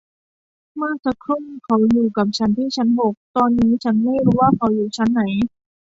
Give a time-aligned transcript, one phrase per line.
[0.75, 5.21] เมื่อสักครู่เขาอยู่กับฉันที่ชั้นหก ตอนนี้ฉันไม่รู้ว่าเขาอยู่ชั้นไหน